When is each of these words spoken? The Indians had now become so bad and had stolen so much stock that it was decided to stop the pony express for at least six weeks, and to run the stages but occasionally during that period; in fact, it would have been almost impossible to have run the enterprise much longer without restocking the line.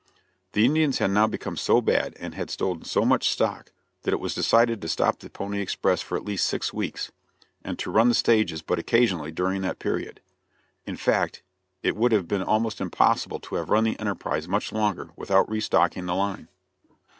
The 0.53 0.65
Indians 0.65 0.97
had 0.97 1.11
now 1.11 1.27
become 1.27 1.55
so 1.55 1.79
bad 1.79 2.15
and 2.19 2.33
had 2.33 2.49
stolen 2.49 2.83
so 2.85 3.05
much 3.05 3.29
stock 3.29 3.71
that 4.01 4.15
it 4.15 4.19
was 4.19 4.33
decided 4.33 4.81
to 4.81 4.87
stop 4.87 5.19
the 5.19 5.29
pony 5.29 5.61
express 5.61 6.01
for 6.01 6.17
at 6.17 6.25
least 6.25 6.47
six 6.47 6.73
weeks, 6.73 7.11
and 7.63 7.77
to 7.77 7.91
run 7.91 8.09
the 8.09 8.15
stages 8.15 8.63
but 8.63 8.79
occasionally 8.79 9.31
during 9.31 9.61
that 9.61 9.77
period; 9.77 10.19
in 10.87 10.97
fact, 10.97 11.43
it 11.83 11.95
would 11.95 12.13
have 12.13 12.27
been 12.27 12.41
almost 12.41 12.81
impossible 12.81 13.39
to 13.41 13.55
have 13.57 13.69
run 13.69 13.83
the 13.83 13.99
enterprise 13.99 14.47
much 14.47 14.71
longer 14.71 15.11
without 15.17 15.47
restocking 15.47 16.07
the 16.07 16.15
line. 16.15 16.47